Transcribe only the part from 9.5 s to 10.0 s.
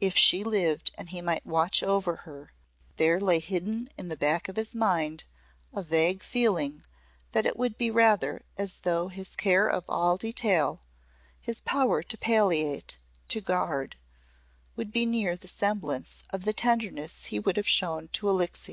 of